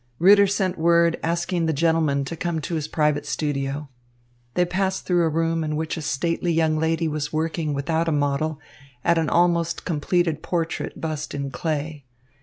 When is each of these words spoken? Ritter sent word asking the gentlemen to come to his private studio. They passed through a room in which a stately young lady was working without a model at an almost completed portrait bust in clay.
Ritter 0.17 0.47
sent 0.47 0.79
word 0.79 1.19
asking 1.21 1.67
the 1.67 1.73
gentlemen 1.73 2.25
to 2.25 2.35
come 2.35 2.59
to 2.61 2.73
his 2.73 2.87
private 2.87 3.23
studio. 3.23 3.87
They 4.55 4.65
passed 4.65 5.05
through 5.05 5.23
a 5.25 5.29
room 5.29 5.63
in 5.63 5.75
which 5.75 5.95
a 5.95 6.01
stately 6.01 6.51
young 6.51 6.79
lady 6.79 7.07
was 7.07 7.31
working 7.31 7.75
without 7.75 8.07
a 8.07 8.11
model 8.11 8.59
at 9.03 9.19
an 9.19 9.29
almost 9.29 9.85
completed 9.85 10.41
portrait 10.41 10.99
bust 10.99 11.35
in 11.35 11.51
clay. 11.51 12.03